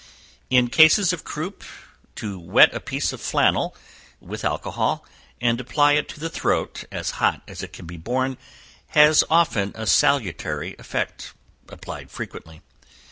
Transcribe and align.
In 0.49 0.69
cases 0.71 1.13
of 1.13 1.23
croup, 1.23 1.63
to 2.15 2.39
wet 2.39 2.73
a 2.73 2.79
piece 2.79 3.13
of 3.13 3.21
flannel 3.21 3.77
with, 4.19 4.43
alcohol, 4.43 5.05
and 5.39 5.61
apply 5.61 5.93
it 5.93 6.09
to 6.09 6.19
the 6.19 6.27
throat 6.27 6.85
as 6.91 7.11
hot 7.21 7.43
as 7.47 7.61
it 7.61 7.71
can 7.71 7.85
be 7.85 7.97
borne, 7.97 8.39
has 8.97 9.23
often 9.29 9.73
a 9.75 9.85
salutary 9.85 10.75
effect, 10.79 11.35
applied 11.69 12.09
frequently. 12.09 12.63